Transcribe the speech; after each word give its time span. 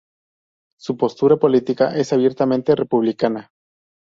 Su 0.79 0.97
postura 0.97 1.37
política 1.37 1.95
es 1.95 2.11
abiertamente 2.11 2.73
republicana. 2.75 3.51